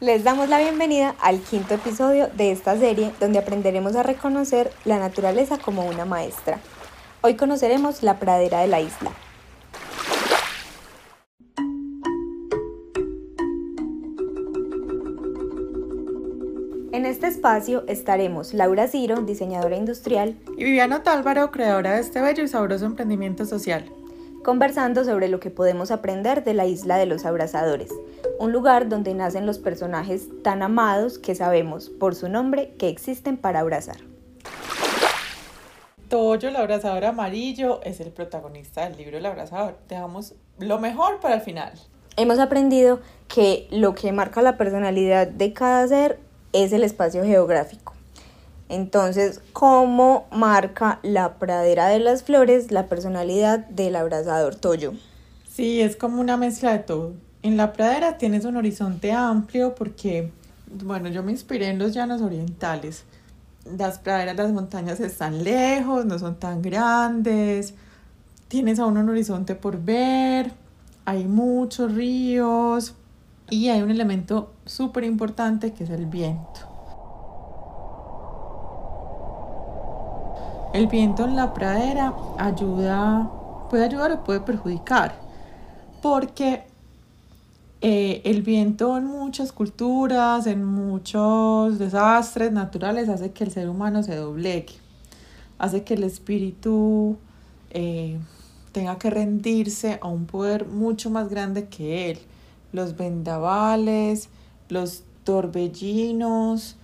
Les 0.00 0.24
damos 0.24 0.48
la 0.48 0.58
bienvenida 0.58 1.14
al 1.20 1.40
quinto 1.40 1.74
episodio 1.74 2.28
de 2.28 2.52
esta 2.52 2.74
serie 2.78 3.12
donde 3.20 3.38
aprenderemos 3.38 3.96
a 3.96 4.02
reconocer 4.02 4.72
la 4.86 4.98
naturaleza 4.98 5.58
como 5.58 5.84
una 5.84 6.06
maestra. 6.06 6.58
Hoy 7.20 7.36
conoceremos 7.36 8.02
la 8.02 8.18
pradera 8.18 8.60
de 8.60 8.66
la 8.66 8.80
isla. 8.80 9.12
En 16.92 17.04
este 17.04 17.26
espacio 17.26 17.84
estaremos 17.86 18.54
Laura 18.54 18.88
Ciro, 18.88 19.20
diseñadora 19.20 19.76
industrial, 19.76 20.34
y 20.56 20.64
Viviana 20.64 21.02
Tálvaro, 21.02 21.50
creadora 21.50 21.96
de 21.96 22.00
este 22.00 22.22
bello 22.22 22.42
y 22.42 22.48
sabroso 22.48 22.86
emprendimiento 22.86 23.44
social, 23.44 23.84
conversando 24.44 25.04
sobre 25.04 25.28
lo 25.28 25.40
que 25.40 25.50
podemos 25.50 25.90
aprender 25.90 26.44
de 26.44 26.54
la 26.54 26.66
isla 26.66 26.96
de 26.96 27.06
los 27.06 27.24
abrazadores, 27.24 27.90
un 28.38 28.52
lugar 28.52 28.88
donde 28.88 29.14
nacen 29.14 29.46
los 29.46 29.58
personajes 29.58 30.28
tan 30.42 30.62
amados 30.62 31.18
que 31.18 31.34
sabemos 31.34 31.88
por 31.88 32.14
su 32.14 32.28
nombre 32.28 32.74
que 32.78 32.88
existen 32.88 33.36
para 33.36 33.60
abrazar. 33.60 33.98
Toyo, 36.08 36.48
el 36.48 36.56
abrazador 36.56 37.04
amarillo, 37.04 37.80
es 37.84 38.00
el 38.00 38.10
protagonista 38.10 38.88
del 38.88 38.96
libro 38.96 39.18
El 39.18 39.26
abrazador. 39.26 39.78
Dejamos 39.88 40.34
lo 40.58 40.80
mejor 40.80 41.20
para 41.20 41.36
el 41.36 41.40
final. 41.40 41.72
Hemos 42.16 42.40
aprendido 42.40 43.00
que 43.28 43.68
lo 43.70 43.94
que 43.94 44.10
marca 44.10 44.42
la 44.42 44.56
personalidad 44.56 45.28
de 45.28 45.52
cada 45.52 45.86
ser 45.86 46.18
es 46.52 46.72
el 46.72 46.82
espacio 46.82 47.22
geográfico. 47.22 47.89
Entonces, 48.70 49.40
¿cómo 49.52 50.28
marca 50.30 51.00
la 51.02 51.40
pradera 51.40 51.88
de 51.88 51.98
las 51.98 52.22
flores 52.22 52.70
la 52.70 52.86
personalidad 52.86 53.66
del 53.66 53.96
abrazador 53.96 54.54
Toyo? 54.54 54.92
Sí, 55.52 55.80
es 55.80 55.96
como 55.96 56.20
una 56.20 56.36
mezcla 56.36 56.70
de 56.70 56.78
todo. 56.78 57.14
En 57.42 57.56
la 57.56 57.72
pradera 57.72 58.16
tienes 58.16 58.44
un 58.44 58.56
horizonte 58.56 59.10
amplio 59.10 59.74
porque, 59.74 60.30
bueno, 60.84 61.08
yo 61.08 61.24
me 61.24 61.32
inspiré 61.32 61.66
en 61.66 61.80
los 61.80 61.92
llanos 61.94 62.22
orientales. 62.22 63.02
Las 63.76 63.98
praderas, 63.98 64.36
las 64.36 64.52
montañas 64.52 65.00
están 65.00 65.42
lejos, 65.42 66.06
no 66.06 66.20
son 66.20 66.36
tan 66.36 66.62
grandes. 66.62 67.74
Tienes 68.46 68.78
aún 68.78 68.98
un 68.98 69.08
horizonte 69.08 69.56
por 69.56 69.82
ver, 69.82 70.52
hay 71.06 71.24
muchos 71.24 71.92
ríos 71.92 72.94
y 73.50 73.68
hay 73.68 73.82
un 73.82 73.90
elemento 73.90 74.52
súper 74.64 75.02
importante 75.02 75.72
que 75.72 75.82
es 75.82 75.90
el 75.90 76.06
viento. 76.06 76.69
El 80.72 80.86
viento 80.86 81.24
en 81.24 81.34
la 81.34 81.52
pradera 81.52 82.14
ayuda, 82.38 83.28
puede 83.68 83.84
ayudar 83.86 84.12
o 84.12 84.22
puede 84.22 84.38
perjudicar, 84.38 85.16
porque 86.00 86.62
eh, 87.80 88.22
el 88.24 88.42
viento 88.42 88.96
en 88.96 89.06
muchas 89.06 89.50
culturas, 89.50 90.46
en 90.46 90.64
muchos 90.64 91.78
desastres 91.80 92.52
naturales, 92.52 93.08
hace 93.08 93.32
que 93.32 93.42
el 93.42 93.50
ser 93.50 93.68
humano 93.68 94.04
se 94.04 94.14
doblegue, 94.14 94.74
hace 95.58 95.82
que 95.82 95.94
el 95.94 96.04
espíritu 96.04 97.16
eh, 97.70 98.18
tenga 98.70 98.96
que 98.96 99.10
rendirse 99.10 99.98
a 100.00 100.06
un 100.06 100.26
poder 100.26 100.66
mucho 100.66 101.10
más 101.10 101.28
grande 101.28 101.68
que 101.68 102.12
él. 102.12 102.18
Los 102.72 102.96
vendavales, 102.96 104.28
los 104.68 105.02
torbellinos, 105.24 106.76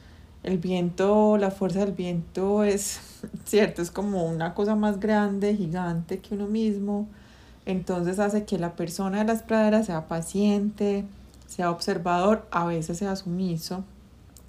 el 0.43 0.59
viento, 0.59 1.37
la 1.37 1.51
fuerza 1.51 1.81
del 1.81 1.93
viento 1.93 2.65
es 2.65 3.01
cierto, 3.45 3.83
es 3.83 3.91
como 3.91 4.25
una 4.25 4.55
cosa 4.55 4.75
más 4.75 5.01
grande, 5.01 5.57
gigante 5.57 6.21
que 6.21 6.35
uno 6.35 6.47
mismo 6.47 7.09
entonces 7.67 8.21
hace 8.21 8.45
que 8.45 8.59
la 8.59 8.77
persona 8.77 9.19
de 9.19 9.25
las 9.25 9.43
praderas 9.43 9.87
sea 9.87 10.07
paciente, 10.07 11.05
sea 11.47 11.71
observador, 11.73 12.47
a 12.53 12.65
veces 12.65 12.99
sea 12.99 13.17
sumiso 13.17 13.85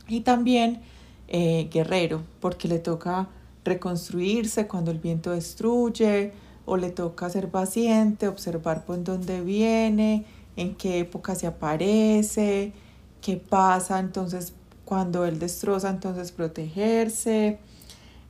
y 0.08 0.22
también 0.22 0.81
eh, 1.28 1.67
guerrero, 1.72 2.22
porque 2.39 2.67
le 2.67 2.80
toca 2.80 3.28
reconstruirse 3.66 4.67
cuando 4.67 4.92
el 4.92 5.00
viento 5.00 5.31
destruye 5.31 6.32
o 6.66 6.77
le 6.77 6.92
toca 6.92 7.30
ser 7.30 7.49
paciente, 7.49 8.27
observar 8.27 8.86
por 8.86 9.04
dónde 9.04 9.42
viene, 9.42 10.26
en 10.55 10.76
qué 10.76 10.99
época 10.99 11.33
se 11.36 11.48
aparece, 11.48 12.71
qué 13.21 13.37
pasa, 13.37 13.99
entonces 13.99 14.54
cuando 14.86 15.26
él 15.26 15.39
destroza, 15.39 15.89
entonces 15.89 16.32
protegerse. 16.32 17.60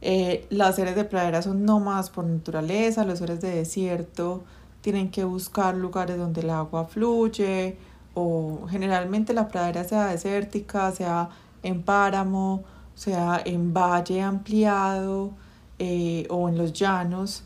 Eh, 0.02 0.46
las 0.50 0.76
seres 0.76 0.96
de 0.96 1.06
pradera 1.06 1.42
son 1.42 1.66
nómadas 1.66 2.10
por 2.10 2.26
naturaleza, 2.26 3.04
los 3.04 3.20
seres 3.20 3.42
de 3.42 3.56
desierto 3.56 4.44
tienen 4.82 5.10
que 5.10 5.24
buscar 5.24 5.76
lugares 5.76 6.18
donde 6.18 6.42
el 6.42 6.50
agua 6.52 6.86
fluye 6.86 7.78
o 8.14 8.68
generalmente 8.70 9.34
la 9.34 9.48
pradera 9.48 9.84
sea 9.84 10.08
desértica, 10.08 10.92
sea 10.92 11.30
en 11.64 11.82
páramo, 11.84 12.64
sea 12.96 13.42
en 13.44 13.74
valle 13.74 14.22
ampliado 14.22 15.32
eh, 15.80 16.28
o 16.30 16.48
en 16.48 16.58
los 16.58 16.74
llanos, 16.74 17.44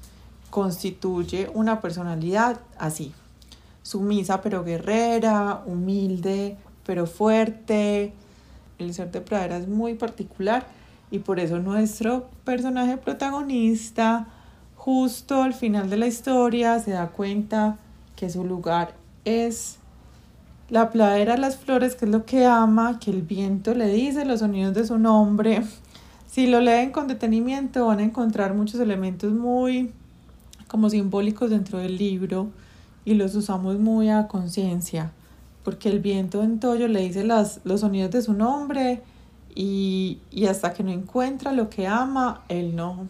constituye 0.49 1.49
una 1.53 1.79
personalidad 1.79 2.59
así, 2.77 3.13
sumisa 3.81 4.41
pero 4.41 4.63
guerrera, 4.63 5.63
humilde 5.65 6.57
pero 6.85 7.05
fuerte. 7.05 8.13
El 8.77 8.93
ser 8.93 9.11
de 9.11 9.21
pradera 9.21 9.57
es 9.57 9.67
muy 9.67 9.93
particular 9.93 10.65
y 11.11 11.19
por 11.19 11.39
eso 11.39 11.59
nuestro 11.59 12.29
personaje 12.45 12.97
protagonista 12.97 14.27
justo 14.75 15.43
al 15.43 15.53
final 15.53 15.89
de 15.89 15.97
la 15.97 16.07
historia 16.07 16.79
se 16.79 16.91
da 16.91 17.09
cuenta 17.09 17.77
que 18.15 18.29
su 18.29 18.45
lugar 18.45 18.95
es 19.25 19.77
la 20.69 20.89
pladera 20.89 21.35
las 21.35 21.57
flores, 21.57 21.95
que 21.95 22.05
es 22.05 22.11
lo 22.11 22.25
que 22.25 22.45
ama, 22.45 22.97
que 22.97 23.11
el 23.11 23.21
viento 23.21 23.73
le 23.73 23.89
dice 23.89 24.25
los 24.25 24.39
sonidos 24.39 24.73
de 24.73 24.85
su 24.85 24.97
nombre. 24.97 25.63
Si 26.31 26.47
lo 26.47 26.61
leen 26.61 26.91
con 26.91 27.09
detenimiento 27.09 27.87
van 27.87 27.99
a 27.99 28.03
encontrar 28.03 28.53
muchos 28.53 28.79
elementos 28.79 29.33
muy 29.33 29.91
como 30.69 30.89
simbólicos 30.89 31.49
dentro 31.49 31.79
del 31.79 31.97
libro 31.97 32.47
y 33.03 33.15
los 33.15 33.35
usamos 33.35 33.77
muy 33.79 34.09
a 34.09 34.29
conciencia, 34.29 35.11
porque 35.65 35.89
el 35.89 35.99
viento 35.99 36.41
en 36.41 36.61
Toyo 36.61 36.87
le 36.87 37.01
dice 37.01 37.25
las, 37.25 37.59
los 37.65 37.81
sonidos 37.81 38.11
de 38.11 38.21
su 38.21 38.31
nombre 38.31 39.01
y, 39.55 40.19
y 40.31 40.45
hasta 40.47 40.73
que 40.73 40.83
no 40.83 40.91
encuentra 40.91 41.51
lo 41.51 41.69
que 41.69 41.87
ama, 41.87 42.43
él 42.49 42.75
no, 42.75 43.07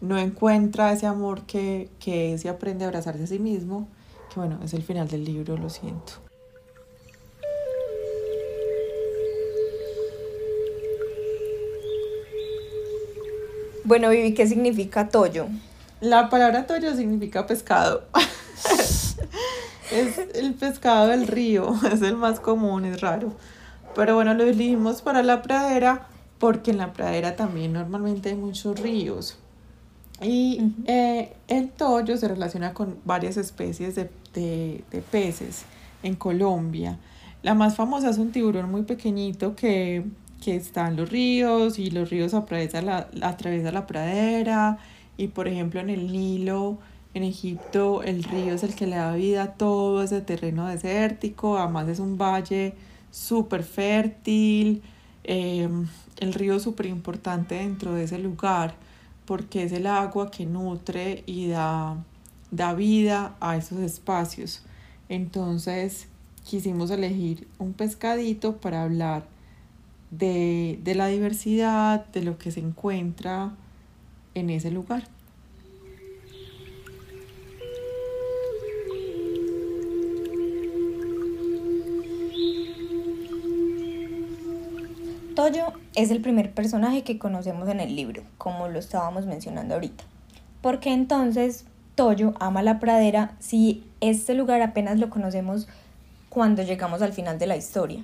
no 0.00 0.18
encuentra 0.18 0.92
ese 0.92 1.06
amor 1.06 1.42
que, 1.42 1.88
que 2.00 2.38
y 2.42 2.48
aprende 2.48 2.84
a 2.84 2.88
abrazarse 2.88 3.22
a 3.22 3.26
sí 3.26 3.38
mismo, 3.38 3.88
que 4.32 4.40
bueno, 4.40 4.58
es 4.64 4.74
el 4.74 4.82
final 4.82 5.08
del 5.08 5.24
libro, 5.24 5.56
lo 5.56 5.70
siento. 5.70 6.14
Bueno, 13.84 14.10
Vivi, 14.10 14.32
¿qué 14.32 14.46
significa 14.46 15.08
toyo? 15.08 15.48
La 16.00 16.30
palabra 16.30 16.66
toyo 16.66 16.94
significa 16.96 17.46
pescado. 17.46 18.04
es 19.92 20.18
el 20.34 20.54
pescado 20.54 21.08
del 21.08 21.26
río, 21.26 21.74
es 21.92 22.00
el 22.02 22.16
más 22.16 22.40
común, 22.40 22.84
es 22.84 23.00
raro. 23.00 23.32
Pero 23.94 24.14
bueno, 24.14 24.34
lo 24.34 24.44
elegimos 24.44 25.02
para 25.02 25.22
la 25.22 25.42
pradera 25.42 26.08
porque 26.38 26.72
en 26.72 26.78
la 26.78 26.92
pradera 26.92 27.36
también 27.36 27.72
normalmente 27.72 28.30
hay 28.30 28.34
muchos 28.34 28.80
ríos. 28.80 29.38
Y 30.20 30.72
eh, 30.86 31.32
el 31.48 31.70
toyo 31.70 32.16
se 32.16 32.28
relaciona 32.28 32.74
con 32.74 32.96
varias 33.04 33.36
especies 33.36 33.96
de, 33.96 34.84
peces 35.10 35.64
en 36.02 36.14
Colombia. 36.14 36.98
La 37.42 37.54
más 37.54 37.74
famosa 37.74 38.10
es 38.10 38.18
un 38.18 38.30
tiburón 38.30 38.70
muy 38.70 38.82
pequeñito 38.82 39.56
que, 39.56 40.04
está 40.44 40.88
en 40.88 40.96
los 40.96 41.08
ríos 41.08 41.78
y 41.78 41.90
los 41.90 42.10
ríos 42.10 42.34
atraviesa 42.34 42.82
la, 42.82 43.08
atraviesa 43.22 43.70
la 43.70 43.86
pradera. 43.86 44.78
Y 45.16 45.28
por 45.28 45.46
ejemplo 45.46 45.80
en 45.80 45.90
el 45.90 46.10
Nilo, 46.10 46.78
en 47.14 47.22
Egipto, 47.22 48.02
el 48.02 48.24
río 48.24 48.54
es 48.54 48.62
el 48.62 48.74
que 48.74 48.86
le 48.86 48.96
da 48.96 49.14
vida 49.14 49.42
a 49.42 49.52
todo 49.54 50.02
ese 50.02 50.20
terreno 50.22 50.66
desértico. 50.66 51.58
Además 51.58 51.88
es 51.88 52.00
un 52.00 52.18
valle 52.18 52.74
súper 53.12 53.62
fértil. 53.62 54.82
Eh, 55.22 55.68
el 56.18 56.34
río 56.34 56.58
súper 56.58 56.86
importante 56.86 57.54
dentro 57.54 57.94
de 57.94 58.04
ese 58.04 58.18
lugar 58.18 58.74
porque 59.24 59.62
es 59.62 59.72
el 59.72 59.86
agua 59.86 60.30
que 60.32 60.46
nutre 60.46 61.22
y 61.26 61.46
da, 61.48 62.02
da 62.50 62.74
vida 62.74 63.36
a 63.40 63.56
esos 63.56 63.78
espacios. 63.78 64.62
Entonces 65.08 66.08
quisimos 66.44 66.90
elegir 66.90 67.46
un 67.58 67.72
pescadito 67.72 68.56
para 68.56 68.82
hablar 68.82 69.24
de, 70.10 70.80
de 70.82 70.94
la 70.94 71.06
diversidad, 71.06 72.04
de 72.06 72.22
lo 72.22 72.36
que 72.36 72.50
se 72.50 72.60
encuentra 72.60 73.52
en 74.34 74.50
ese 74.50 74.70
lugar. 74.70 75.04
Toyo 85.34 85.72
es 85.94 86.10
el 86.10 86.20
primer 86.20 86.52
personaje 86.52 87.02
que 87.02 87.18
conocemos 87.18 87.68
en 87.68 87.80
el 87.80 87.96
libro, 87.96 88.22
como 88.38 88.68
lo 88.68 88.78
estábamos 88.78 89.26
mencionando 89.26 89.74
ahorita. 89.74 90.04
Porque 90.60 90.92
entonces 90.92 91.64
Toyo 91.94 92.34
ama 92.40 92.62
la 92.62 92.80
pradera 92.80 93.36
si 93.38 93.84
este 94.00 94.34
lugar 94.34 94.62
apenas 94.62 94.98
lo 94.98 95.10
conocemos 95.10 95.68
cuando 96.32 96.62
llegamos 96.62 97.02
al 97.02 97.12
final 97.12 97.38
de 97.38 97.46
la 97.46 97.56
historia? 97.56 98.02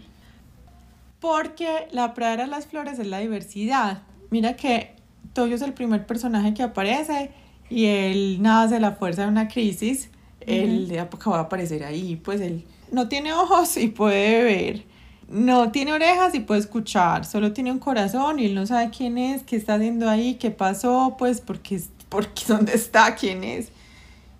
Porque 1.19 1.89
la 1.93 2.13
pradera 2.13 2.45
de 2.45 2.51
las 2.51 2.67
flores 2.67 2.99
es 2.99 3.07
la 3.07 3.21
diversidad. 3.21 4.03
Mira 4.31 4.55
que 4.55 4.95
Toyo 5.33 5.55
es 5.55 5.63
el 5.63 5.73
primer 5.73 6.07
personaje 6.07 6.53
que 6.53 6.63
aparece 6.63 7.31
y 7.71 7.87
él 7.87 8.43
nace 8.43 8.75
de 8.75 8.81
la 8.81 8.93
fuerza 8.93 9.23
de 9.23 9.29
una 9.29 9.49
crisis. 9.49 10.11
Él 10.41 10.95
acaba 10.99 11.37
de 11.37 11.43
aparecer 11.43 11.85
ahí, 11.85 12.17
pues 12.17 12.41
él 12.41 12.65
no 12.93 13.09
tiene 13.09 13.33
ojos 13.33 13.77
y 13.79 13.89
puede 13.89 14.45
ver. 14.45 14.85
No 15.29 15.71
tiene 15.71 15.93
orejas 15.93 16.35
y 16.35 16.41
puede 16.41 16.61
escuchar, 16.61 17.27
solo 17.27 17.53
tiene 17.53 17.71
un 17.71 17.79
corazón 17.79 18.39
y 18.39 18.47
él 18.47 18.55
no 18.55 18.67
sabe 18.67 18.89
quién 18.89 19.19
es, 19.19 19.43
qué 19.43 19.57
está 19.57 19.75
haciendo 19.75 20.09
ahí, 20.09 20.37
qué 20.37 20.51
pasó, 20.51 21.17
pues 21.19 21.43
porque, 21.43 21.83
porque 22.09 22.43
dónde 22.49 22.75
está, 22.75 23.15
quién 23.15 23.45
es. 23.45 23.71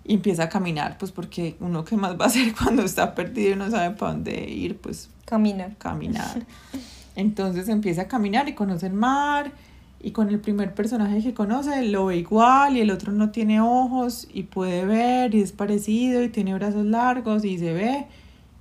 Y 0.03 0.15
empieza 0.15 0.45
a 0.45 0.49
caminar, 0.49 0.97
pues 0.97 1.11
porque 1.11 1.55
uno 1.59 1.85
qué 1.85 1.95
más 1.95 2.19
va 2.19 2.25
a 2.25 2.27
hacer 2.29 2.55
cuando 2.63 2.81
está 2.81 3.13
perdido 3.13 3.51
y 3.51 3.55
no 3.55 3.69
sabe 3.69 3.95
para 3.95 4.13
dónde 4.13 4.49
ir, 4.49 4.77
pues 4.77 5.11
caminar. 5.25 5.77
Caminar. 5.77 6.45
Entonces 7.15 7.69
empieza 7.69 8.03
a 8.03 8.07
caminar 8.07 8.49
y 8.49 8.53
conoce 8.53 8.87
el 8.87 8.93
mar 8.93 9.51
y 10.01 10.11
con 10.11 10.29
el 10.29 10.39
primer 10.39 10.73
personaje 10.73 11.21
que 11.21 11.33
conoce 11.35 11.83
lo 11.83 12.07
ve 12.07 12.17
igual 12.17 12.77
y 12.77 12.81
el 12.81 12.89
otro 12.89 13.11
no 13.11 13.29
tiene 13.29 13.61
ojos 13.61 14.27
y 14.33 14.43
puede 14.43 14.85
ver 14.85 15.35
y 15.35 15.41
es 15.41 15.51
parecido 15.51 16.23
y 16.23 16.29
tiene 16.29 16.53
brazos 16.53 16.85
largos 16.85 17.43
y 17.43 17.59
se 17.59 17.73
ve 17.73 18.07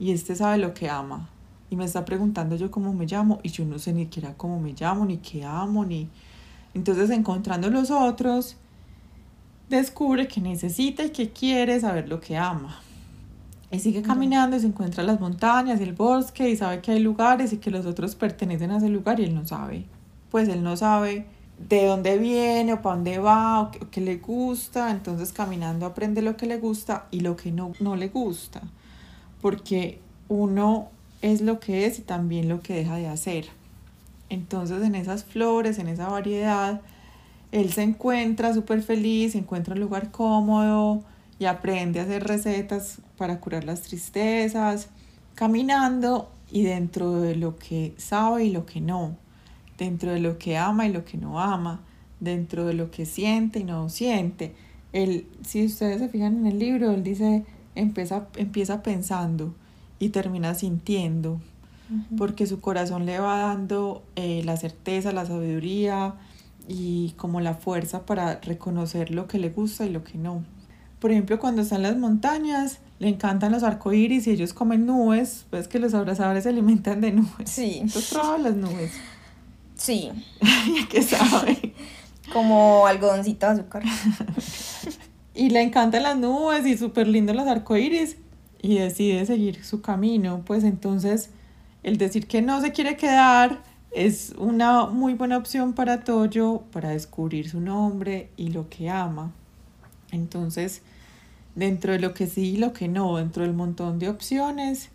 y 0.01 0.13
este 0.13 0.35
sabe 0.35 0.59
lo 0.59 0.75
que 0.75 0.91
ama 0.91 1.29
y 1.71 1.77
me 1.77 1.85
está 1.85 2.05
preguntando 2.05 2.57
yo 2.57 2.71
cómo 2.71 2.93
me 2.93 3.07
llamo 3.07 3.41
y 3.43 3.51
yo 3.51 3.65
no 3.65 3.79
sé 3.79 3.93
ni 3.93 4.05
siquiera 4.05 4.35
cómo 4.37 4.61
me 4.61 4.75
llamo 4.79 5.05
ni 5.05 5.19
qué 5.19 5.45
amo 5.45 5.85
ni 5.85 6.09
entonces 6.75 7.11
encontrando 7.11 7.71
los 7.71 7.91
otros 7.91 8.57
descubre 9.69 10.29
que 10.29 10.41
necesita 10.41 11.05
y 11.05 11.11
que 11.11 11.31
quiere 11.31 11.79
saber 11.81 12.09
lo 12.09 12.21
que 12.21 12.37
ama. 12.37 12.81
Y 13.71 13.81
sigue 13.81 14.01
caminando 14.01 14.57
y 14.57 14.61
se 14.61 14.67
encuentra 14.67 15.03
las 15.03 15.21
montañas 15.21 15.79
y 15.81 15.83
el 15.83 15.93
bosque 15.93 16.49
y 16.49 16.57
sabe 16.57 16.81
que 16.81 16.93
hay 16.93 17.01
lugares 17.01 17.53
y 17.53 17.59
que 17.59 17.71
los 17.71 17.85
otros 17.85 18.15
pertenecen 18.15 18.71
a 18.71 18.79
ese 18.79 18.89
lugar 18.89 19.21
y 19.21 19.25
él 19.25 19.35
no 19.35 19.47
sabe. 19.47 19.85
Pues 20.31 20.49
él 20.49 20.63
no 20.63 20.75
sabe 20.77 21.27
de 21.59 21.87
dónde 21.87 22.17
viene 22.19 22.73
o 22.73 22.81
para 22.81 22.95
dónde 22.95 23.19
va 23.19 23.61
o 23.61 23.71
qué, 23.91 24.01
le 24.01 24.17
gusta, 24.17 24.91
entonces 24.91 25.33
caminando 25.33 25.85
aprende 25.85 26.23
lo 26.23 26.37
que 26.37 26.47
le 26.47 26.59
gusta 26.59 27.09
y 27.11 27.21
lo 27.21 27.37
que 27.37 27.51
no, 27.51 27.73
no 27.81 27.97
le 27.97 28.09
gusta, 28.09 28.63
porque 29.43 30.01
uno 30.29 30.89
es 31.23 31.41
lo 31.41 31.61
que 31.61 31.87
es 31.87 31.99
y 31.99 32.03
también 32.03 32.49
lo 32.49 32.61
que 32.61 32.75
deja 32.75 32.97
de 32.97 33.09
hacer. 33.09 33.47
Entonces 34.29 34.83
en 34.83 34.95
esas 34.95 35.25
flores, 35.25 35.79
en 35.79 35.89
esa 35.89 36.09
variedad, 36.09 36.81
él 37.53 37.73
se 37.73 37.83
encuentra 37.83 38.55
súper 38.55 38.83
feliz, 38.83 39.33
se 39.33 39.39
encuentra 39.39 39.75
un 39.75 39.81
lugar 39.81 40.11
cómodo 40.11 41.03
y 41.39 41.47
aprende 41.47 42.01
a 42.01 42.03
hacer 42.03 42.25
recetas 42.25 43.01
para 43.17 43.41
curar 43.41 43.65
las 43.65 43.83
tristezas, 43.83 44.89
caminando 45.35 46.31
y 46.51 46.63
dentro 46.63 47.21
de 47.21 47.37
lo 47.37 47.57
que 47.57 47.95
sabe 47.97 48.45
y 48.45 48.51
lo 48.51 48.67
que 48.67 48.81
no 48.81 49.17
dentro 49.79 50.13
de 50.13 50.21
lo 50.21 50.37
que 50.37 50.59
ama 50.59 50.87
y 50.87 50.93
lo 50.93 51.05
que 51.05 51.17
no 51.17 51.41
ama, 51.41 51.81
dentro 52.21 52.67
de 52.67 52.75
lo 52.75 52.91
que 52.91 53.07
siente 53.07 53.61
y 53.61 53.65
no 53.65 53.89
siente. 53.89 54.55
Él, 54.93 55.27
si 55.43 55.65
ustedes 55.65 56.01
se 56.01 56.09
fijan 56.09 56.39
en 56.39 56.47
el 56.47 56.59
libro, 56.59 56.91
él 56.91 57.05
dice, 57.05 57.45
empieza, 57.75 58.27
empieza 58.37 58.83
pensando 58.83 59.55
y 59.99 60.11
termina 60.11 60.55
sintiendo, 60.55 61.41
porque 62.17 62.47
su 62.47 62.61
corazón 62.61 63.07
le 63.07 63.19
va 63.19 63.39
dando 63.39 64.03
eh, 64.15 64.43
la 64.45 64.57
certeza, 64.57 65.13
la 65.13 65.25
sabiduría 65.25 66.15
y 66.69 67.15
como 67.17 67.41
la 67.41 67.55
fuerza 67.55 68.05
para 68.05 68.41
reconocer 68.41 69.11
lo 69.11 69.27
que 69.27 69.39
le 69.39 69.49
gusta 69.49 69.87
y 69.87 69.91
lo 69.91 70.05
que 70.05 70.19
no. 70.19 70.45
Por 71.01 71.13
ejemplo, 71.13 71.39
cuando 71.39 71.63
está 71.63 71.77
en 71.77 71.83
las 71.83 71.97
montañas, 71.97 72.81
le 72.99 73.09
encantan 73.09 73.53
los 73.53 73.63
arcoíris 73.63 74.27
y 74.27 74.33
ellos 74.33 74.53
comen 74.53 74.85
nubes, 74.85 75.47
pues 75.51 75.69
que 75.69 75.79
los 75.79 75.95
abrazadores 75.95 76.43
se 76.43 76.51
alimentan 76.51 77.01
de 77.01 77.13
nubes. 77.13 77.51
Sí. 77.51 77.79
Entonces 77.81 78.19
las 78.41 78.55
nubes. 78.55 78.93
Sí. 79.77 80.11
¿Qué 80.91 81.03
sabe? 81.03 81.75
Como 82.33 82.87
algodoncito 82.87 83.47
de 83.47 83.53
azúcar. 83.53 83.85
y 85.35 85.51
le 85.51 85.63
encantan 85.63 86.03
las 86.03 86.19
nubes 86.19 86.67
y 86.67 86.77
súper 86.77 87.07
lindo 87.07 87.33
los 87.33 87.47
arcoíris 87.47 88.17
y 88.61 88.79
decide 88.79 89.27
seguir 89.27 89.65
su 89.65 89.81
camino. 89.81 90.43
Pues 90.45 90.65
entonces, 90.65 91.31
el 91.83 91.99
decir 91.99 92.27
que 92.27 92.43
no 92.43 92.61
se 92.61 92.73
quiere 92.73 92.97
quedar 92.97 93.63
es 93.91 94.35
una 94.39 94.87
muy 94.87 95.15
buena 95.15 95.37
opción 95.37 95.73
para 95.73 96.05
Toyo 96.05 96.63
para 96.73 96.91
descubrir 96.91 97.49
su 97.49 97.61
nombre 97.61 98.31
y 98.37 98.49
lo 98.49 98.69
que 98.69 98.91
ama. 98.91 99.33
Entonces, 100.11 100.83
dentro 101.55 101.93
de 101.93 101.99
lo 101.99 102.15
que 102.15 102.27
sí 102.27 102.55
y 102.55 102.57
lo 102.57 102.73
que 102.73 102.89
no, 102.89 103.17
dentro 103.17 103.43
del 103.43 103.55
montón 103.55 103.99
de 103.99 104.09
opciones, 104.09 104.91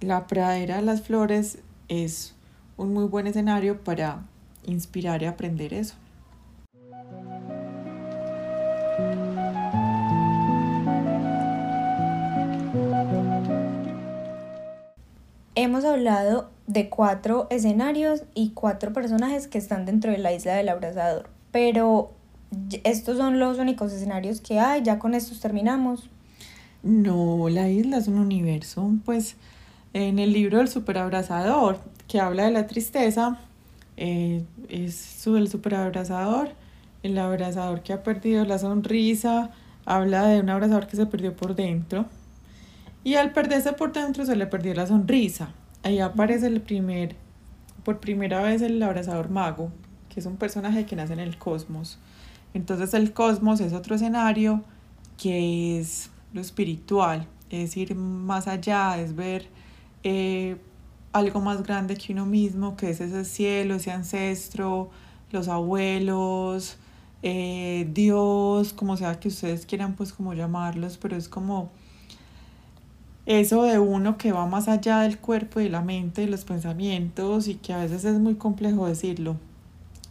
la 0.00 0.26
pradera 0.26 0.76
de 0.76 0.82
las 0.82 1.02
flores 1.02 1.58
es 1.88 2.34
un 2.76 2.92
muy 2.92 3.04
buen 3.04 3.26
escenario 3.26 3.82
para 3.82 4.22
inspirar 4.64 5.22
y 5.22 5.26
aprender 5.26 5.72
eso. 5.74 5.94
Hemos 15.58 15.86
hablado 15.86 16.50
de 16.66 16.90
cuatro 16.90 17.46
escenarios 17.48 18.24
y 18.34 18.50
cuatro 18.50 18.92
personajes 18.92 19.48
que 19.48 19.56
están 19.56 19.86
dentro 19.86 20.12
de 20.12 20.18
la 20.18 20.34
isla 20.34 20.52
del 20.52 20.68
abrazador, 20.68 21.30
pero 21.50 22.10
estos 22.84 23.16
son 23.16 23.38
los 23.38 23.58
únicos 23.58 23.90
escenarios 23.90 24.42
que 24.42 24.60
hay, 24.60 24.82
ya 24.82 24.98
con 24.98 25.14
estos 25.14 25.40
terminamos. 25.40 26.10
No, 26.82 27.48
la 27.48 27.70
isla 27.70 27.96
es 27.96 28.06
un 28.06 28.18
universo, 28.18 28.90
pues 29.06 29.36
en 29.94 30.18
el 30.18 30.34
libro 30.34 30.58
del 30.58 30.68
superabrazador 30.68 31.78
que 32.06 32.20
habla 32.20 32.44
de 32.44 32.50
la 32.50 32.66
tristeza, 32.66 33.38
eh, 33.96 34.44
es 34.68 35.26
el 35.26 35.48
superabrazador, 35.48 36.50
el 37.02 37.16
abrazador 37.16 37.80
que 37.80 37.94
ha 37.94 38.02
perdido 38.02 38.44
la 38.44 38.58
sonrisa, 38.58 39.52
habla 39.86 40.26
de 40.26 40.40
un 40.40 40.50
abrazador 40.50 40.86
que 40.86 40.98
se 40.98 41.06
perdió 41.06 41.34
por 41.34 41.54
dentro. 41.54 42.04
Y 43.06 43.14
al 43.14 43.30
perderse 43.30 43.72
por 43.72 43.92
dentro 43.92 44.26
se 44.26 44.34
le 44.34 44.48
perdió 44.48 44.74
la 44.74 44.84
sonrisa. 44.84 45.50
Ahí 45.84 46.00
aparece 46.00 46.48
el 46.48 46.60
primer, 46.60 47.14
por 47.84 48.00
primera 48.00 48.42
vez 48.42 48.62
el 48.62 48.82
abrazador 48.82 49.30
mago, 49.30 49.70
que 50.08 50.18
es 50.18 50.26
un 50.26 50.36
personaje 50.36 50.86
que 50.86 50.96
nace 50.96 51.12
en 51.12 51.20
el 51.20 51.38
cosmos. 51.38 52.00
Entonces 52.52 52.94
el 52.94 53.12
cosmos 53.12 53.60
es 53.60 53.74
otro 53.74 53.94
escenario 53.94 54.64
que 55.22 55.78
es 55.78 56.10
lo 56.32 56.40
espiritual, 56.40 57.28
es 57.48 57.76
ir 57.76 57.94
más 57.94 58.48
allá, 58.48 59.00
es 59.00 59.14
ver 59.14 59.46
eh, 60.02 60.56
algo 61.12 61.40
más 61.40 61.62
grande 61.62 61.94
que 61.94 62.12
uno 62.12 62.26
mismo, 62.26 62.76
que 62.76 62.90
es 62.90 63.00
ese 63.00 63.24
cielo, 63.24 63.76
ese 63.76 63.92
ancestro, 63.92 64.90
los 65.30 65.46
abuelos, 65.46 66.76
eh, 67.22 67.88
Dios, 67.94 68.72
como 68.72 68.96
sea 68.96 69.20
que 69.20 69.28
ustedes 69.28 69.64
quieran 69.64 69.94
pues 69.94 70.12
como 70.12 70.34
llamarlos, 70.34 70.98
pero 70.98 71.16
es 71.16 71.28
como 71.28 71.70
eso 73.26 73.64
de 73.64 73.80
uno 73.80 74.16
que 74.18 74.30
va 74.30 74.46
más 74.46 74.68
allá 74.68 75.00
del 75.00 75.18
cuerpo 75.18 75.60
y 75.60 75.68
la 75.68 75.82
mente 75.82 76.22
y 76.22 76.26
los 76.26 76.44
pensamientos 76.44 77.48
y 77.48 77.56
que 77.56 77.72
a 77.72 77.78
veces 77.78 78.04
es 78.04 78.18
muy 78.20 78.36
complejo 78.36 78.86
decirlo. 78.86 79.36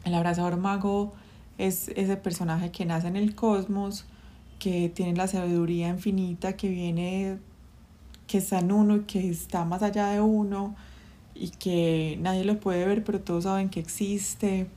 El 0.04 0.14
abrazador 0.14 0.58
mago 0.58 1.14
es 1.58 1.88
ese 1.96 2.18
personaje 2.18 2.72
que 2.72 2.86
nace 2.86 3.08
en 3.08 3.16
el 3.16 3.34
cosmos, 3.34 4.06
que 4.60 4.90
tiene 4.90 5.16
la 5.16 5.28
sabiduría 5.28 5.88
infinita, 5.88 6.58
que 6.58 6.70
viene, 6.70 7.38
que 8.28 8.40
está 8.40 8.60
en 8.60 8.72
uno 8.74 8.98
y 8.98 9.02
que 9.02 9.30
está 9.30 9.64
más 9.64 9.82
allá 9.82 10.08
de 10.08 10.20
uno, 10.20 10.76
y 11.34 11.50
que 11.52 12.18
nadie 12.22 12.44
lo 12.44 12.60
puede 12.60 12.86
ver, 12.86 13.04
pero 13.04 13.22
todos 13.22 13.46
saben 13.46 13.70
que 13.70 13.80
existe. 13.80 14.68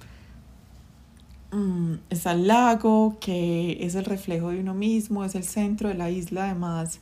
Mm, 1.50 1.94
está 2.10 2.32
el 2.32 2.46
lago, 2.46 3.16
que 3.20 3.78
es 3.84 3.94
el 3.96 4.04
reflejo 4.04 4.50
de 4.50 4.60
uno 4.60 4.74
mismo, 4.74 5.24
es 5.24 5.34
el 5.34 5.44
centro 5.44 5.88
de 5.88 5.94
la 5.94 6.10
isla, 6.10 6.44
además 6.44 7.00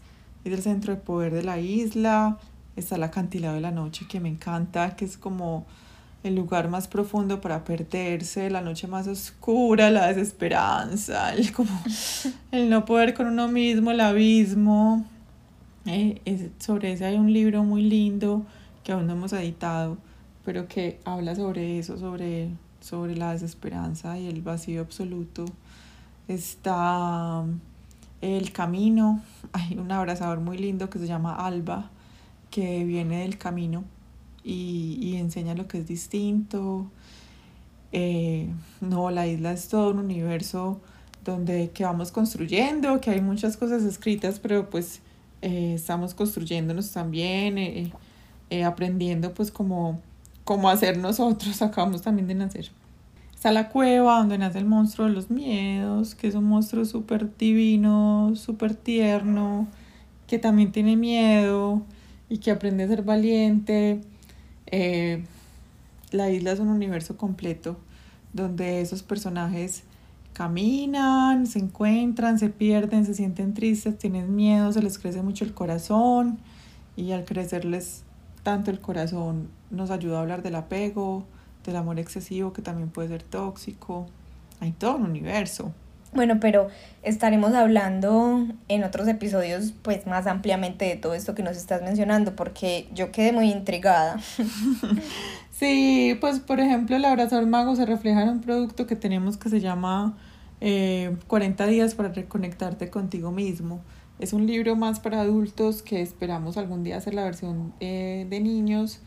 es 0.48 0.54
el 0.54 0.62
centro 0.62 0.94
de 0.94 1.00
poder 1.00 1.32
de 1.32 1.42
la 1.42 1.58
isla. 1.58 2.38
Está 2.76 2.96
el 2.96 3.02
acantilado 3.02 3.54
de 3.54 3.60
la 3.60 3.70
noche, 3.70 4.06
que 4.08 4.20
me 4.20 4.28
encanta, 4.28 4.96
que 4.96 5.04
es 5.04 5.16
como 5.16 5.66
el 6.22 6.34
lugar 6.34 6.68
más 6.68 6.88
profundo 6.88 7.40
para 7.40 7.64
perderse, 7.64 8.50
la 8.50 8.60
noche 8.60 8.86
más 8.86 9.06
oscura, 9.06 9.90
la 9.90 10.08
desesperanza, 10.08 11.34
el, 11.34 11.52
como, 11.52 11.70
el 12.52 12.68
no 12.68 12.84
poder 12.84 13.14
con 13.14 13.26
uno 13.26 13.48
mismo, 13.48 13.90
el 13.90 14.00
abismo. 14.00 15.04
Eh, 15.86 16.50
sobre 16.58 16.92
ese 16.92 17.04
hay 17.04 17.16
un 17.16 17.32
libro 17.32 17.62
muy 17.62 17.82
lindo 17.82 18.44
que 18.82 18.92
aún 18.92 19.06
no 19.06 19.12
hemos 19.12 19.32
editado, 19.32 19.98
pero 20.44 20.66
que 20.68 21.00
habla 21.04 21.34
sobre 21.34 21.78
eso, 21.78 21.96
sobre, 21.96 22.48
sobre 22.80 23.16
la 23.16 23.32
desesperanza 23.32 24.18
y 24.18 24.26
el 24.26 24.42
vacío 24.42 24.80
absoluto. 24.80 25.44
Está 26.28 27.44
El 28.20 28.52
Camino, 28.52 29.22
hay 29.52 29.78
un 29.78 29.90
abrazador 29.92 30.40
muy 30.40 30.58
lindo 30.58 30.90
que 30.90 30.98
se 30.98 31.06
llama 31.06 31.34
Alba, 31.34 31.90
que 32.50 32.84
viene 32.84 33.20
del 33.20 33.38
camino 33.38 33.84
y, 34.42 34.98
y 35.00 35.16
enseña 35.16 35.54
lo 35.54 35.68
que 35.68 35.78
es 35.78 35.86
distinto. 35.86 36.90
Eh, 37.92 38.48
no, 38.80 39.10
la 39.10 39.26
isla 39.26 39.52
es 39.52 39.68
todo 39.68 39.90
un 39.90 39.98
universo 39.98 40.80
donde 41.24 41.70
que 41.70 41.84
vamos 41.84 42.12
construyendo, 42.12 43.00
que 43.00 43.10
hay 43.10 43.20
muchas 43.20 43.56
cosas 43.56 43.82
escritas, 43.82 44.38
pero 44.38 44.70
pues 44.70 45.00
eh, 45.42 45.74
estamos 45.74 46.14
construyéndonos 46.14 46.92
también. 46.92 47.58
Eh, 47.58 47.92
eh, 48.48 48.62
aprendiendo 48.62 49.34
pues 49.34 49.50
como 49.50 50.00
como 50.44 50.70
hacer 50.70 50.96
nosotros, 50.98 51.60
acabamos 51.62 52.02
también 52.02 52.28
de 52.28 52.34
nacer. 52.34 52.70
Está 53.46 53.52
la 53.52 53.68
cueva 53.68 54.18
donde 54.18 54.38
nace 54.38 54.58
el 54.58 54.64
monstruo 54.64 55.06
de 55.06 55.14
los 55.14 55.30
miedos, 55.30 56.16
que 56.16 56.26
es 56.26 56.34
un 56.34 56.46
monstruo 56.46 56.84
súper 56.84 57.36
divino, 57.36 58.32
súper 58.34 58.74
tierno, 58.74 59.68
que 60.26 60.40
también 60.40 60.72
tiene 60.72 60.96
miedo 60.96 61.84
y 62.28 62.38
que 62.38 62.50
aprende 62.50 62.82
a 62.82 62.88
ser 62.88 63.02
valiente. 63.02 64.00
Eh, 64.66 65.22
la 66.10 66.28
isla 66.28 66.50
es 66.50 66.58
un 66.58 66.70
universo 66.70 67.16
completo 67.16 67.78
donde 68.32 68.80
esos 68.80 69.04
personajes 69.04 69.84
caminan, 70.32 71.46
se 71.46 71.60
encuentran, 71.60 72.40
se 72.40 72.48
pierden, 72.48 73.06
se 73.06 73.14
sienten 73.14 73.54
tristes, 73.54 73.96
tienen 73.96 74.34
miedo, 74.34 74.72
se 74.72 74.82
les 74.82 74.98
crece 74.98 75.22
mucho 75.22 75.44
el 75.44 75.54
corazón 75.54 76.40
y 76.96 77.12
al 77.12 77.24
crecerles 77.24 78.02
tanto 78.42 78.72
el 78.72 78.80
corazón 78.80 79.46
nos 79.70 79.92
ayuda 79.92 80.18
a 80.18 80.22
hablar 80.22 80.42
del 80.42 80.56
apego, 80.56 81.26
del 81.66 81.76
amor 81.76 81.98
excesivo 81.98 82.52
que 82.52 82.62
también 82.62 82.88
puede 82.88 83.08
ser 83.08 83.22
tóxico. 83.22 84.06
Hay 84.60 84.72
todo 84.72 84.96
un 84.96 85.04
universo. 85.04 85.72
Bueno, 86.12 86.38
pero 86.40 86.68
estaremos 87.02 87.52
hablando 87.52 88.46
en 88.68 88.84
otros 88.84 89.06
episodios 89.06 89.74
pues 89.82 90.06
más 90.06 90.26
ampliamente 90.26 90.86
de 90.86 90.96
todo 90.96 91.14
esto 91.14 91.34
que 91.34 91.42
nos 91.42 91.56
estás 91.56 91.82
mencionando 91.82 92.34
porque 92.34 92.88
yo 92.94 93.12
quedé 93.12 93.32
muy 93.32 93.50
intrigada. 93.50 94.18
sí, 95.50 96.16
pues 96.20 96.40
por 96.40 96.60
ejemplo 96.60 96.96
el 96.96 97.04
abrazador 97.04 97.46
mago 97.46 97.76
se 97.76 97.84
refleja 97.84 98.22
en 98.22 98.30
un 98.30 98.40
producto 98.40 98.86
que 98.86 98.96
tenemos 98.96 99.36
que 99.36 99.50
se 99.50 99.60
llama 99.60 100.16
40 100.60 101.64
eh, 101.64 101.70
días 101.70 101.94
para 101.94 102.08
reconectarte 102.08 102.88
contigo 102.88 103.30
mismo. 103.30 103.82
Es 104.18 104.32
un 104.32 104.46
libro 104.46 104.74
más 104.74 105.00
para 105.00 105.20
adultos 105.20 105.82
que 105.82 106.00
esperamos 106.00 106.56
algún 106.56 106.82
día 106.82 106.96
hacer 106.96 107.12
la 107.12 107.24
versión 107.24 107.74
eh, 107.80 108.26
de 108.30 108.40
niños 108.40 109.00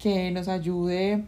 que 0.00 0.32
nos 0.32 0.48
ayude, 0.48 1.24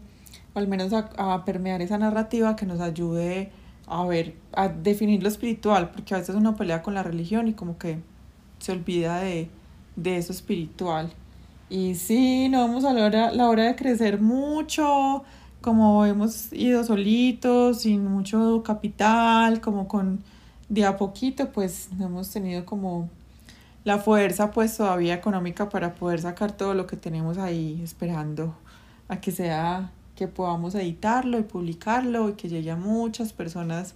o 0.53 0.59
al 0.59 0.67
menos 0.67 0.93
a, 0.93 1.09
a, 1.17 1.45
permear 1.45 1.81
esa 1.81 1.97
narrativa, 1.97 2.55
que 2.55 2.65
nos 2.65 2.79
ayude 2.79 3.51
a 3.87 4.05
ver, 4.05 4.35
a 4.53 4.67
definir 4.69 5.23
lo 5.23 5.29
espiritual, 5.29 5.91
porque 5.91 6.13
a 6.13 6.17
veces 6.19 6.35
uno 6.35 6.55
pelea 6.55 6.81
con 6.83 6.93
la 6.93 7.03
religión 7.03 7.47
y 7.47 7.53
como 7.53 7.77
que 7.77 7.99
se 8.59 8.71
olvida 8.71 9.19
de, 9.19 9.49
de 9.95 10.17
eso 10.17 10.31
espiritual. 10.31 11.11
Y 11.69 11.95
sí, 11.95 12.49
no 12.49 12.61
vamos 12.61 12.85
a 12.85 12.93
la 12.93 13.05
hora, 13.05 13.31
la 13.31 13.49
hora 13.49 13.63
de 13.65 13.75
crecer 13.75 14.21
mucho, 14.21 15.23
como 15.61 16.05
hemos 16.05 16.51
ido 16.53 16.83
solitos, 16.83 17.81
sin 17.81 18.05
mucho 18.05 18.63
capital, 18.63 19.61
como 19.61 19.87
con 19.87 20.23
de 20.69 20.85
a 20.85 20.97
poquito, 20.97 21.51
pues 21.51 21.89
no 21.97 22.05
hemos 22.05 22.29
tenido 22.31 22.65
como 22.65 23.09
la 23.83 23.97
fuerza 23.97 24.51
pues 24.51 24.77
todavía 24.77 25.15
económica 25.15 25.69
para 25.69 25.95
poder 25.95 26.21
sacar 26.21 26.51
todo 26.51 26.73
lo 26.73 26.85
que 26.85 26.95
tenemos 26.95 27.37
ahí 27.37 27.81
esperando 27.83 28.55
a 29.07 29.19
que 29.19 29.31
sea 29.31 29.91
que 30.19 30.27
podamos 30.27 30.75
editarlo 30.75 31.39
y 31.39 31.43
publicarlo 31.43 32.29
y 32.29 32.33
que 32.33 32.49
llegue 32.49 32.71
a 32.71 32.75
muchas 32.75 33.31
personas 33.31 33.95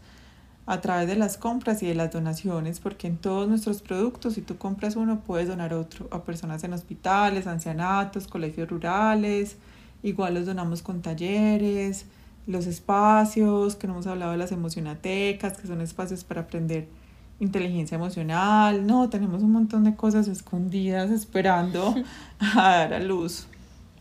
a 0.65 0.79
través 0.79 1.07
de 1.07 1.17
las 1.17 1.37
compras 1.37 1.83
y 1.83 1.87
de 1.87 1.95
las 1.95 2.11
donaciones, 2.11 2.79
porque 2.79 3.07
en 3.07 3.17
todos 3.17 3.49
nuestros 3.49 3.81
productos, 3.81 4.35
si 4.35 4.41
tú 4.41 4.57
compras 4.57 4.95
uno, 4.95 5.19
puedes 5.19 5.49
donar 5.49 5.73
otro 5.73 6.07
a 6.11 6.23
personas 6.23 6.63
en 6.63 6.71
hospitales, 6.71 7.45
ancianatos, 7.47 8.27
colegios 8.27 8.69
rurales, 8.69 9.57
Igual 10.03 10.33
los 10.33 10.45
donamos 10.45 10.81
con 10.81 11.01
talleres, 11.01 12.05
los 12.45 12.67
espacios, 12.67 13.77
que 13.77 13.87
no 13.87 13.93
hemos 13.93 14.05
hablado 14.05 14.33
de 14.33 14.37
las 14.37 14.51
emocionatecas, 14.51 15.57
que 15.57 15.65
son 15.65 15.79
espacios 15.79 16.25
para 16.25 16.41
aprender 16.41 16.89
inteligencia 17.39 17.95
emocional. 17.95 18.85
No, 18.85 19.09
tenemos 19.09 19.43
un 19.43 19.53
montón 19.53 19.85
de 19.85 19.95
cosas 19.95 20.27
escondidas 20.27 21.09
esperando 21.09 21.95
a 22.39 22.69
dar 22.69 22.93
a 22.93 22.99
luz. 22.99 23.47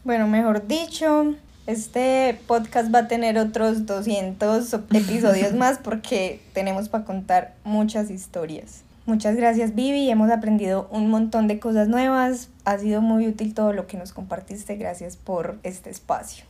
Bueno, 0.03 0.27
mejor 0.27 0.67
dicho, 0.67 1.37
este 1.67 2.41
podcast 2.47 2.93
va 2.93 3.01
a 3.01 3.09
tener 3.09 3.39
otros 3.39 3.87
200 3.87 4.73
episodios 4.93 5.55
más 5.57 5.79
porque 5.79 6.41
tenemos 6.53 6.89
para 6.89 7.05
contar 7.05 7.55
muchas 7.65 8.11
historias. 8.11 8.83
Muchas 9.05 9.35
gracias 9.37 9.75
Vivi, 9.75 10.11
hemos 10.11 10.31
aprendido 10.31 10.89
un 10.93 11.11
montón 11.11 11.49
de 11.49 11.59
cosas 11.59 11.89
nuevas, 11.89 12.51
ha 12.65 12.79
sido 12.79 13.03
muy 13.03 13.27
útil 13.27 13.53
todo 13.53 13.73
lo 13.73 13.89
que 13.89 13.97
nos 13.97 14.13
compartiste, 14.13 14.77
gracias 14.77 15.17
por 15.17 15.59
este 15.65 15.91
espacio. 15.91 16.45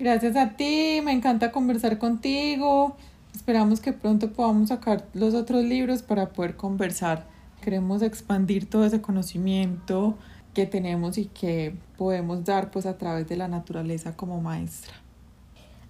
Gracias 0.00 0.34
a 0.34 0.50
ti, 0.56 1.00
me 1.04 1.12
encanta 1.12 1.52
conversar 1.52 1.98
contigo, 1.98 2.96
esperamos 3.34 3.80
que 3.80 3.92
pronto 3.92 4.32
podamos 4.32 4.70
sacar 4.70 5.04
los 5.14 5.34
otros 5.34 5.62
libros 5.62 6.02
para 6.02 6.30
poder 6.30 6.56
conversar, 6.56 7.24
queremos 7.62 8.02
expandir 8.02 8.68
todo 8.68 8.84
ese 8.84 9.00
conocimiento 9.00 10.18
que 10.54 10.66
tenemos 10.66 11.18
y 11.18 11.26
que 11.26 11.74
podemos 11.96 12.44
dar 12.44 12.70
pues 12.70 12.86
a 12.86 12.98
través 12.98 13.28
de 13.28 13.36
la 13.36 13.48
naturaleza 13.48 14.16
como 14.16 14.40
maestra. 14.40 14.94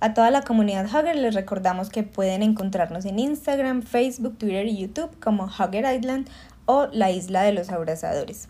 A 0.01 0.15
toda 0.15 0.33
la 0.33 0.43
comunidad 0.43 0.87
Hugger 0.87 1.15
les 1.15 1.35
recordamos 1.35 1.89
que 1.89 2.03
pueden 2.03 2.43
encontrarnos 2.43 3.05
en 3.05 3.21
Instagram, 3.21 3.83
Facebook, 3.83 4.37
Twitter 4.37 4.67
y 4.67 4.79
YouTube 4.79 5.17
como 5.21 5.45
Hugger 5.45 5.95
Island 5.95 6.29
o 6.67 6.89
la 6.93 7.13
Isla 7.13 7.43
de 7.43 7.53
los 7.53 7.71
Abrazadores. 7.71 8.49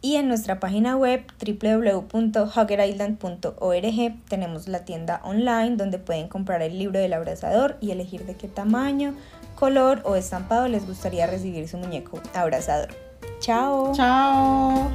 Y 0.00 0.14
en 0.16 0.28
nuestra 0.28 0.60
página 0.60 0.96
web 0.96 1.24
www.huggerisland.org 1.44 4.28
tenemos 4.28 4.68
la 4.68 4.84
tienda 4.84 5.20
online 5.24 5.76
donde 5.76 5.98
pueden 5.98 6.28
comprar 6.28 6.62
el 6.62 6.78
libro 6.78 6.98
del 6.98 7.12
abrazador 7.12 7.76
y 7.80 7.90
elegir 7.92 8.26
de 8.26 8.34
qué 8.34 8.48
tamaño, 8.48 9.14
color 9.54 10.02
o 10.04 10.16
estampado 10.16 10.66
les 10.66 10.84
gustaría 10.86 11.28
recibir 11.28 11.68
su 11.68 11.78
muñeco 11.78 12.20
abrazador. 12.34 12.88
Chao. 13.40 13.92
Chao. 13.94 14.90